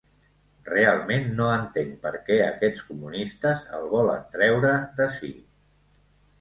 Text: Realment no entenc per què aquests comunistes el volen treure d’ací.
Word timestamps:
Realment 0.69 1.27
no 1.39 1.49
entenc 1.57 1.91
per 2.07 2.15
què 2.31 2.39
aquests 2.47 2.83
comunistes 2.89 3.63
el 3.81 3.87
volen 3.95 4.27
treure 4.39 4.75
d’ací. 4.99 5.35